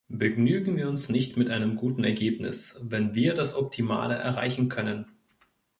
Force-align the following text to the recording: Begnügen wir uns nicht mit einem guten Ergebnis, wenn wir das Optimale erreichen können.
Begnügen 0.09 0.77
wir 0.77 0.89
uns 0.89 1.09
nicht 1.09 1.37
mit 1.37 1.51
einem 1.51 1.75
guten 1.75 2.03
Ergebnis, 2.03 2.79
wenn 2.81 3.13
wir 3.13 3.35
das 3.35 3.53
Optimale 3.55 4.15
erreichen 4.15 4.67
können. 4.67 5.05